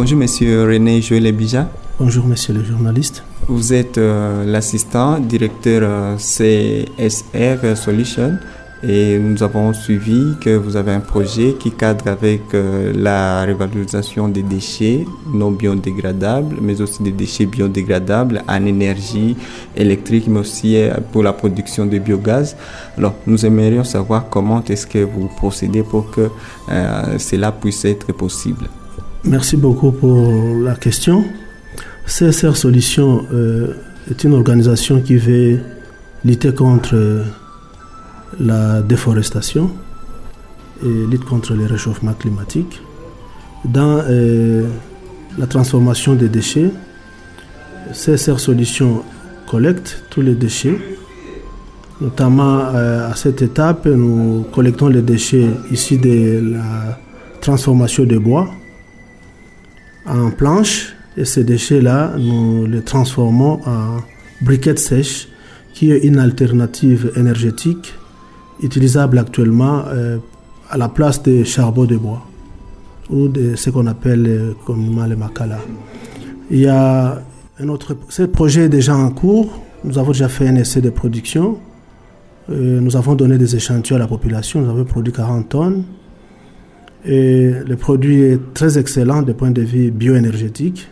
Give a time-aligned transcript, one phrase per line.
[0.00, 1.68] Bonjour Monsieur René Joël Bija.
[1.98, 3.22] Bonjour Monsieur le journaliste.
[3.46, 8.38] Vous êtes euh, l'assistant directeur euh, CSR Solution
[8.82, 14.28] et nous avons suivi que vous avez un projet qui cadre avec euh, la révalorisation
[14.28, 19.36] des déchets non biodégradables, mais aussi des déchets biodégradables en énergie
[19.76, 20.78] électrique, mais aussi
[21.12, 22.56] pour la production de biogaz.
[22.96, 26.30] Alors, nous aimerions savoir comment est-ce que vous procédez pour que
[27.18, 28.66] cela puisse être possible.
[29.24, 31.24] Merci beaucoup pour la question.
[32.06, 33.74] CSR Solutions euh,
[34.10, 35.60] est une organisation qui veut
[36.24, 37.24] lutter contre
[38.38, 39.70] la déforestation
[40.82, 42.80] et lutte contre le réchauffement climatique.
[43.66, 44.66] Dans euh,
[45.36, 46.70] la transformation des déchets,
[47.92, 49.02] CSR Solutions
[49.46, 50.78] collecte tous les déchets.
[52.00, 56.98] Notamment euh, à cette étape, nous collectons les déchets ici de la
[57.42, 58.48] transformation de bois
[60.06, 63.98] en planches et ces déchets-là, nous les transformons en
[64.40, 65.28] briquettes sèches,
[65.74, 67.94] qui est une alternative énergétique
[68.62, 70.18] utilisable actuellement euh,
[70.70, 72.26] à la place des charbons de bois
[73.08, 75.58] ou de ce qu'on appelle euh, communément les macala.
[76.50, 77.22] Il y a
[77.58, 77.96] un autre.
[78.08, 79.60] Ce projet est déjà en cours.
[79.84, 81.58] Nous avons déjà fait un essai de production.
[82.50, 84.60] Euh, nous avons donné des échantillons à la population.
[84.60, 85.84] Nous avons produit 40 tonnes.
[87.04, 90.88] Et le produit est très excellent du point de vue bioénergétique.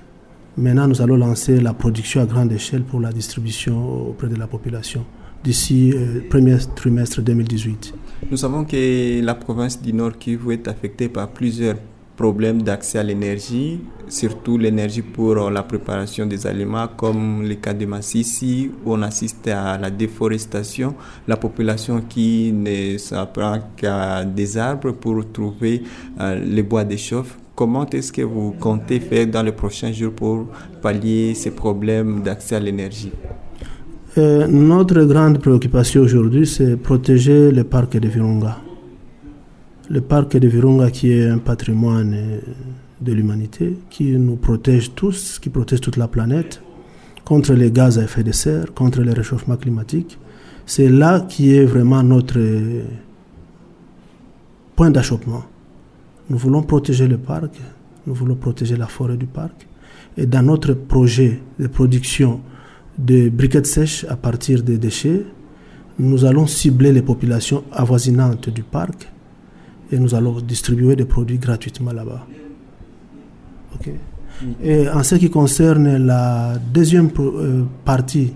[0.57, 4.47] Maintenant, nous allons lancer la production à grande échelle pour la distribution auprès de la
[4.47, 5.05] population
[5.45, 7.95] d'ici le euh, premier trimestre 2018.
[8.31, 11.77] Nous savons que la province du Nord Kivu est affectée par plusieurs
[12.19, 17.87] problèmes d'accès à l'énergie, surtout l'énergie pour la préparation des aliments, comme le cas de
[17.87, 20.95] Massissi, où on assiste à la déforestation,
[21.29, 25.85] la population qui ne s'apprend qu'à des arbres pour trouver
[26.21, 27.39] euh, les bois de chauffe.
[27.55, 30.47] Comment est-ce que vous comptez faire dans les prochains jours pour
[30.83, 33.13] pallier ces problèmes d'accès à l'énergie?
[34.17, 38.59] Euh, Notre grande préoccupation aujourd'hui, c'est protéger le parc de Virunga.
[39.91, 42.41] Le parc de Virunga qui est un patrimoine euh,
[43.01, 46.61] de l'humanité, qui nous protège tous, qui protège toute la planète
[47.25, 50.19] contre les gaz à effet de serre, contre le réchauffement climatique.
[50.67, 52.83] C'est là qui est vraiment notre euh,
[54.77, 55.45] point d'achoppement.
[56.29, 57.59] Nous voulons protéger le parc,
[58.07, 59.67] nous voulons protéger la forêt du parc.
[60.19, 62.41] Et dans notre projet de production
[62.99, 65.25] de briquettes sèches à partir des déchets,
[65.99, 69.09] nous allons cibler les populations avoisinantes du parc
[69.91, 72.27] et nous allons distribuer des produits gratuitement là-bas.
[74.63, 78.33] Et en ce qui concerne la deuxième euh, partie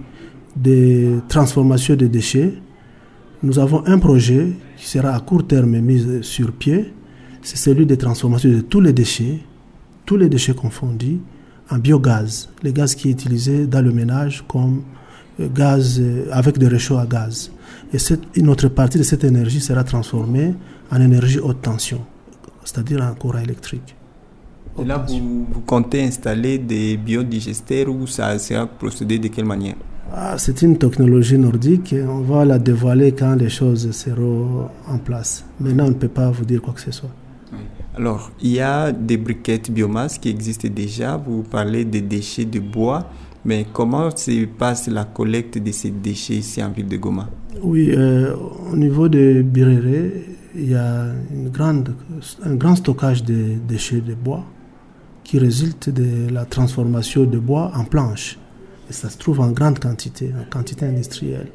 [0.57, 2.55] de transformation des déchets,
[3.43, 6.93] nous avons un projet qui sera à court terme mis sur pied
[7.43, 9.41] c'est celui de transformation de tous les déchets,
[10.07, 11.19] tous les déchets confondus,
[11.71, 14.83] en biogaz, le gaz qui est utilisé dans le ménage comme
[15.41, 17.51] euh, gaz euh, avec des réchauds à gaz.
[17.93, 17.99] Et
[18.37, 20.55] une autre partie de cette énergie sera transformée
[20.93, 22.01] en énergie haute tension,
[22.65, 23.97] c'est-à-dire en courant électrique.
[24.81, 29.77] Et là, vous, comptez installer des biodigesteurs ou ça sera procédé de quelle manière?
[30.15, 31.95] Ah, C'est une technologie nordique.
[32.09, 35.45] On va la dévoiler quand les choses seront en place.
[35.61, 37.11] Maintenant, on ne peut pas vous dire quoi que ce soit.
[37.95, 41.19] Alors, il y a des briquettes biomasse qui existent déjà.
[41.19, 43.07] Vous parlez des déchets de bois.
[43.45, 47.29] Mais comment se passe la collecte de ces déchets ici en ville de Goma?
[47.63, 48.35] Oui, euh,
[48.73, 50.11] au niveau de Birere,
[50.55, 51.95] il y a une grande,
[52.43, 54.45] un grand stockage de déchets de bois
[55.25, 58.39] qui résulte de la transformation de bois en planches.
[58.91, 61.49] Et ça se trouve en grande quantité, en quantité industrielle.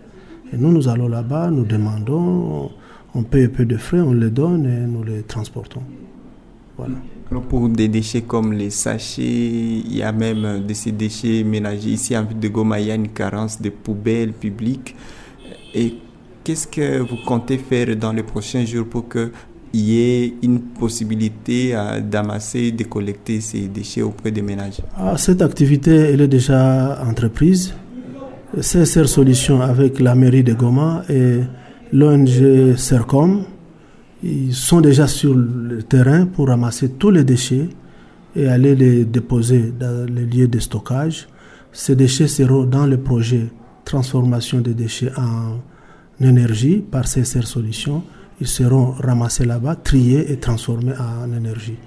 [0.52, 2.72] Et nous, nous allons là-bas, nous demandons,
[3.14, 5.84] on paye un peu de frais, on les donne et nous les transportons.
[6.78, 6.96] Voilà.
[7.50, 11.90] pour des déchets comme les sachets, il y a même de ces déchets ménagers.
[11.90, 14.96] Ici, en ville de Goma, il y a une carence de poubelles publiques.
[15.74, 15.96] Et
[16.48, 19.32] qu'est-ce que vous comptez faire dans les prochains jours pour qu'il
[19.74, 24.82] y ait une possibilité euh, d'amasser, de collecter ces déchets auprès des ménages?
[24.98, 27.74] Ah, Cette activité, elle est déjà entreprise.
[28.62, 31.42] CSR Solutions avec la mairie de Goma et
[31.92, 33.44] l'ONG CERCOM
[34.24, 37.68] ils sont déjà sur le terrain pour ramasser tous les déchets
[38.38, 41.28] et aller les déposer dans les lieux de stockage.
[41.74, 43.48] Ces déchets seront dans le projet
[43.84, 45.58] transformation des déchets en
[46.22, 48.04] énergie par CSR Solutions.
[48.40, 51.78] Ils seront ramassés là-bas, triés et transformés en énergie.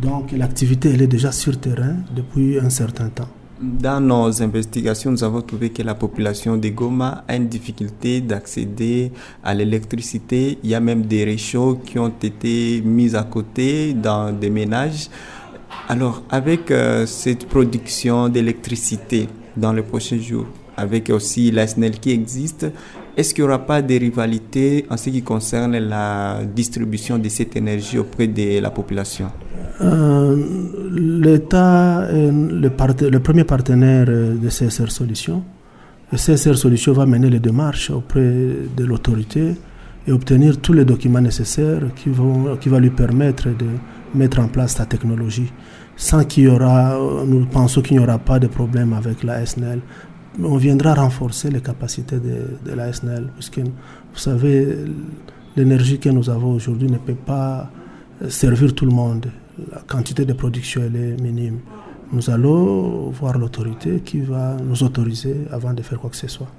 [0.00, 3.28] Donc l'activité elle est déjà sur terrain depuis un certain temps.
[3.60, 9.12] Dans nos investigations, nous avons trouvé que la population de Goma a une difficulté d'accéder
[9.44, 10.58] à l'électricité.
[10.64, 15.08] Il y a même des réchauds qui ont été mis à côté dans des ménages.
[15.88, 20.46] Alors, avec euh, cette production d'électricité dans les prochains jours,
[20.76, 22.66] avec aussi la SNEL qui existe,
[23.16, 27.56] est-ce qu'il n'y aura pas de rivalité en ce qui concerne la distribution de cette
[27.56, 29.30] énergie auprès de la population?
[29.80, 30.36] Euh,
[30.90, 35.42] L'État est le, premier partenaire de CSR Solutions.
[36.14, 38.20] CSR Solutions va mener les démarches auprès
[38.76, 39.54] de l'autorité
[40.06, 43.66] et obtenir tous les documents nécessaires qui vont, qui lui permettre de
[44.14, 45.50] mettre en place la technologie.
[45.96, 49.80] Sans qu'il y aura, nous pensons qu'il n'y aura pas de problème avec la SNEL.
[50.42, 54.76] On viendra renforcer les capacités de, de la SNEL, puisque vous savez,
[55.56, 57.70] l'énergie que nous avons aujourd'hui ne peut pas
[58.28, 59.26] servir tout le monde.
[59.70, 61.60] La quantité de production elle est minime.
[62.12, 66.50] Nous allons voir l'autorité qui va nous autoriser avant de faire quoi que ce soit.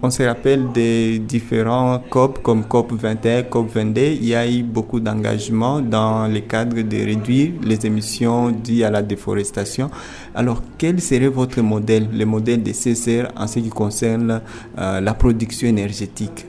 [0.00, 4.00] On se rappelle des différents COP comme COP 21, COP 22.
[4.00, 8.90] Il y a eu beaucoup d'engagement dans le cadre de réduire les émissions dues à
[8.90, 9.90] la déforestation.
[10.36, 14.40] Alors, quel serait votre modèle, le modèle de CCR en ce qui concerne
[14.78, 16.46] euh, la production énergétique?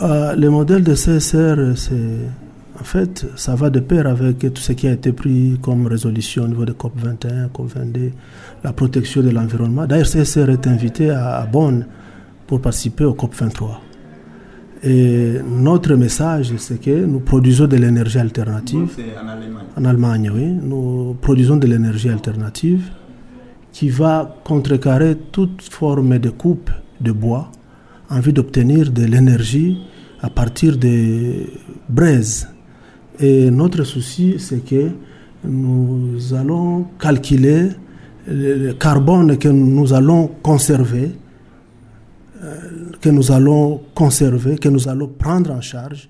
[0.00, 2.28] Euh, Le modèle de CSR, c'est
[2.80, 6.44] en fait, ça va de pair avec tout ce qui a été pris comme résolution
[6.44, 8.12] au niveau de COP 21, COP 22,
[8.62, 9.84] la protection de l'environnement.
[9.86, 11.84] D'ailleurs, CSR est invité à Bonn
[12.50, 13.78] pour participer au COP23.
[14.82, 18.88] Et notre message, c'est que nous produisons de l'énergie alternative.
[19.22, 19.66] en Allemagne.
[19.76, 20.46] En Allemagne, oui.
[20.60, 22.90] Nous produisons de l'énergie alternative
[23.70, 26.70] qui va contrecarrer toute forme de coupe
[27.00, 27.52] de bois
[28.10, 29.78] en vue d'obtenir de l'énergie
[30.20, 31.46] à partir des
[31.88, 32.48] braises.
[33.20, 34.90] Et notre souci, c'est que
[35.44, 37.68] nous allons calculer
[38.26, 41.12] le carbone que nous allons conserver
[43.00, 46.08] que nous allons conserver, que nous allons prendre en charge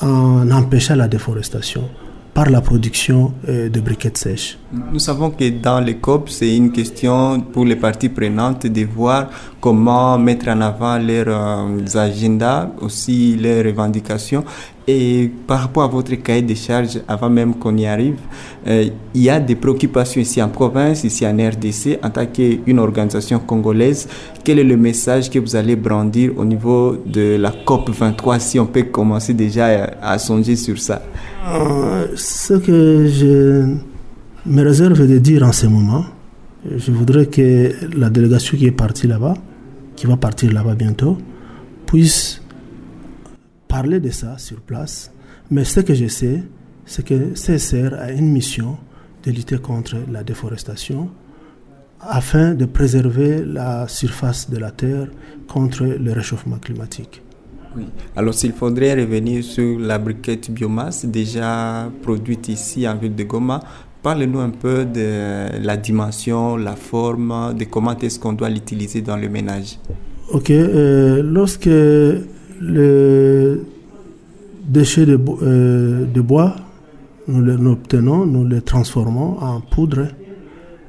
[0.00, 1.88] en empêchant la déforestation
[2.34, 4.58] par la production euh, de briquettes sèches.
[4.72, 9.28] Nous savons que dans les COP, c'est une question pour les parties prenantes de voir
[9.60, 14.44] comment mettre en avant leurs euh, agendas, aussi leurs revendications
[14.88, 18.18] et par rapport à votre cahier de charges, avant même qu'on y arrive,
[18.66, 22.78] euh, il y a des préoccupations ici en province, ici en RDC, en tant qu'une
[22.78, 24.08] organisation congolaise.
[24.44, 28.60] Quel est le message que vous allez brandir au niveau de la COP 23, si
[28.60, 31.02] on peut commencer déjà à, songer sur ça?
[31.48, 33.76] Euh, Ce que je
[34.46, 36.04] me réserve de dire en ce moment,
[36.64, 39.34] je voudrais que la délégation qui est partie là-bas,
[39.96, 41.18] qui va partir là-bas bientôt,
[41.86, 42.42] puisse
[43.68, 45.12] parler de ça sur place,
[45.50, 46.42] mais ce que je sais,
[46.84, 48.76] c'est que CSR a une mission
[49.24, 51.10] de lutter contre la déforestation
[52.00, 55.08] afin de préserver la surface de la Terre
[55.48, 57.22] contre le réchauffement climatique.
[57.76, 57.86] Oui.
[58.14, 63.60] Alors s'il faudrait revenir sur la briquette biomasse déjà produite ici en ville de Goma,
[64.06, 69.16] parlez-nous un peu de la dimension, la forme, de comment est-ce qu'on doit l'utiliser dans
[69.16, 69.80] le ménage.
[70.32, 71.68] Ok, euh, lorsque
[72.60, 73.60] les
[74.64, 76.54] déchets de, euh, de bois,
[77.26, 80.06] nous les obtenons, nous les transformons en poudre.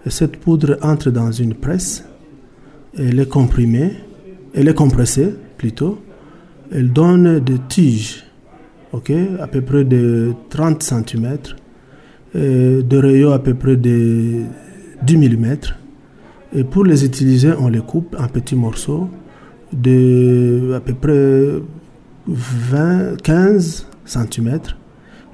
[0.05, 2.05] Et cette poudre entre dans une presse.
[2.95, 3.93] Elle est comprimée,
[4.53, 5.97] elle est compressée plutôt.
[6.71, 8.25] Elle donne des tiges,
[8.91, 11.39] ok, à peu près de 30 cm,
[12.38, 14.44] de rayons à peu près de
[15.03, 15.46] 10 mm.
[16.56, 19.10] Et pour les utiliser, on les coupe en petits morceaux
[19.74, 21.62] de à peu près
[22.27, 24.60] 20, 15 cm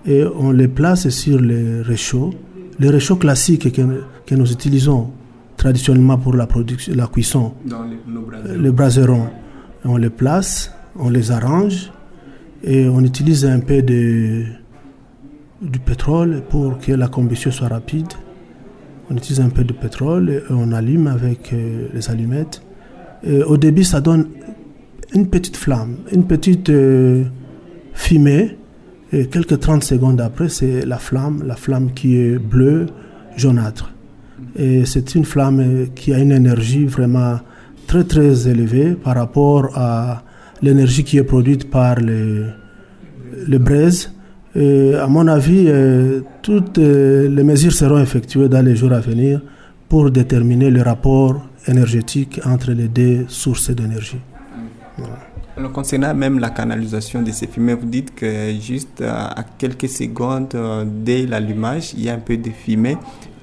[0.06, 2.34] et on les place sur les réchauds.
[2.80, 3.82] Les réchauds classiques que,
[4.26, 5.12] que nous utilisons
[5.56, 9.30] traditionnellement pour la, production, la cuisson, Dans les, les braserons.
[9.86, 11.92] On les place, on les arrange
[12.64, 14.46] et on utilise un peu de,
[15.64, 18.08] du pétrole pour que la combustion soit rapide.
[19.10, 22.62] On utilise un peu de pétrole et on allume avec euh, les allumettes
[23.48, 24.28] au début, ça donne
[25.14, 27.24] une petite flamme, une petite euh,
[27.94, 28.58] fumée.
[29.12, 32.88] Et quelques 30 secondes après, c'est la flamme, la flamme qui est bleue,
[33.38, 33.94] jaunâtre.
[34.56, 37.40] Et c'est une flamme euh, qui a une énergie vraiment
[37.88, 40.24] très très élevée par rapport à
[40.62, 42.44] l'énergie qui est produite par les,
[43.48, 44.13] les braises.
[44.56, 49.42] Et à mon avis, euh, toutes les mesures seront effectuées dans les jours à venir
[49.90, 54.20] pour déterminer le rapport énergétique entre les deux sources d'énergie.
[55.56, 59.88] Alors, concernant même la canalisation de ces fumées, vous dites que juste euh, à quelques
[59.88, 62.98] secondes euh, dès l'allumage, il y a un peu de fumée.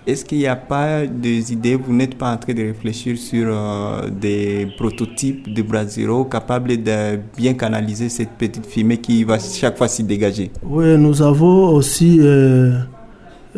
[0.07, 3.47] Est-ce qu'il n'y a pas des idées, vous n'êtes pas en train de réfléchir sur
[3.49, 9.76] euh, des prototypes de Brasero capables de bien canaliser cette petite fumée qui va chaque
[9.76, 10.50] fois s'y dégager?
[10.62, 12.21] Oui, nous avons aussi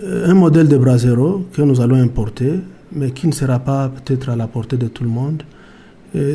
[0.02, 2.60] Euh, un modèle de brasero que nous allons importer,
[2.92, 5.42] mais qui ne sera pas peut-être à la portée de tout le monde.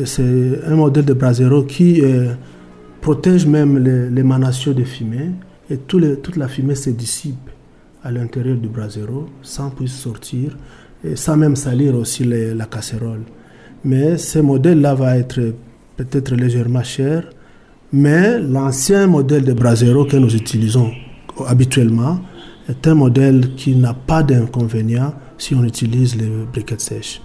[0.04, 2.34] C'est un modèle de brasero qui euh,
[3.00, 5.30] protège même l'émanation de fumée
[5.70, 7.50] et toute la fumée se dissipe
[8.02, 10.56] à l'intérieur du brasero sans puisse sortir
[11.04, 13.22] et sans même salir aussi la casserole.
[13.84, 15.40] Mais ce modèle-là va être
[15.96, 17.28] peut-être légèrement cher,
[17.92, 20.92] mais l'ancien modèle de brasero que nous utilisons
[21.46, 22.20] habituellement
[22.68, 27.22] est un modèle qui n'a pas d'inconvénient si on utilise les briquettes sèches.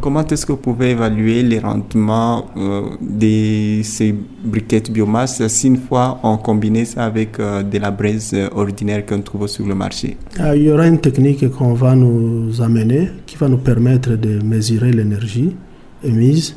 [0.00, 5.76] Comment est-ce que vous pouvez évaluer les rendements euh, de ces briquettes biomasse si une
[5.78, 10.16] fois on combine ça avec euh, de la braise ordinaire qu'on trouve sur le marché?
[10.38, 14.42] Ah, Il y aura une technique qu'on va nous amener qui va nous permettre de
[14.42, 15.54] mesurer l'énergie
[16.02, 16.54] émise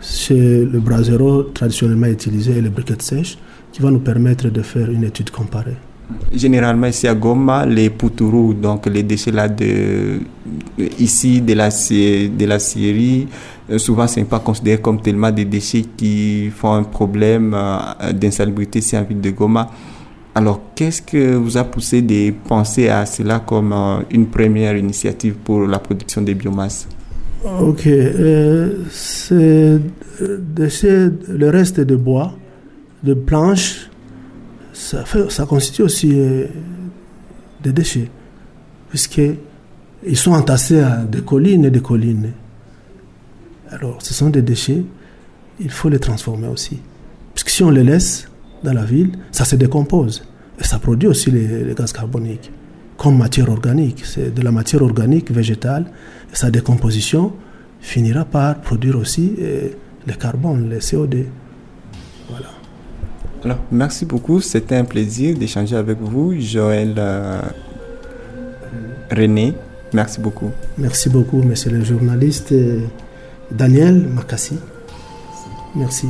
[0.00, 3.38] chez le brasero traditionnellement utilisé et les briquettes sèches
[3.72, 5.76] qui va nous permettre de faire une étude comparée.
[6.32, 10.20] Généralement, ici à Goma, les poutourous, donc les déchets là de,
[10.98, 13.28] ici de la, de la Syrie,
[13.70, 18.12] euh, souvent, ce n'est pas considéré comme tellement des déchets qui font un problème euh,
[18.12, 19.70] d'insalubrité ici en ville de Goma.
[20.34, 25.34] Alors, qu'est-ce que vous a poussé de penser à cela comme euh, une première initiative
[25.44, 26.88] pour la production des biomasses?
[27.60, 27.88] Ok,
[28.90, 29.78] c'est
[30.18, 32.32] le reste de bois,
[33.02, 33.90] de planches,
[34.84, 36.46] ça, constitue aussi euh,
[37.62, 38.10] des déchets,
[38.90, 42.32] puisqu'ils sont entassés à des collines et des collines.
[43.70, 44.84] Alors, ce sont des déchets,
[45.58, 46.78] il faut les transformer aussi.
[47.32, 48.28] Puisque si on les laisse
[48.62, 50.24] dans la ville, ça se décompose.
[50.60, 52.52] Et ça produit aussi les, gaz carboniques,
[52.96, 54.04] comme matière organique.
[54.04, 55.86] C'est de la matière organique végétale.
[56.32, 57.32] Et sa décomposition
[57.80, 59.68] finira par produire aussi euh,
[60.06, 61.24] le carbone, le CO2.
[62.28, 62.63] Voilà.
[63.44, 64.40] Alors, merci beaucoup.
[64.40, 67.40] C'était un plaisir d'échanger avec vous, Joël euh,
[69.10, 69.54] René.
[69.92, 70.50] Merci beaucoup.
[70.78, 72.52] Merci beaucoup, monsieur le journaliste
[73.50, 74.58] Daniel Makassi.
[75.74, 76.08] Merci.